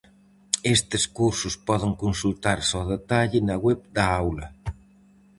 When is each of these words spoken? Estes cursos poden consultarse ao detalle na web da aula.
Estes 0.75 1.03
cursos 1.17 1.53
poden 1.67 1.91
consultarse 2.03 2.73
ao 2.75 2.89
detalle 2.93 3.39
na 3.47 3.55
web 3.65 3.79
da 3.95 4.05
aula. 4.21 4.47